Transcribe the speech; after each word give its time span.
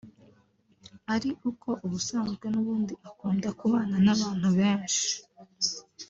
ari 1.13 1.29
uko 1.49 1.69
ubusanzwe 1.85 2.45
n’ubundi 2.53 2.93
akunda 3.09 3.49
kubana 3.59 3.95
n’abantu 4.05 4.47
benshi 4.57 5.05